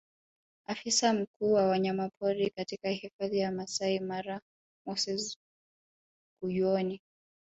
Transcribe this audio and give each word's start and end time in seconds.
Afisa 0.67 1.13
mkuu 1.13 1.53
wa 1.53 1.65
wanyamapori 1.67 2.49
katika 2.49 2.89
hifadhi 2.89 3.37
ya 3.37 3.51
Maasai 3.51 3.99
Mara 3.99 4.41
Moses 4.87 5.37
Kuyuoni 6.41 7.01